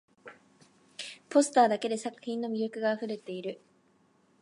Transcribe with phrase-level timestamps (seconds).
[1.29, 3.61] ポスターだけで作品の魅力があふれている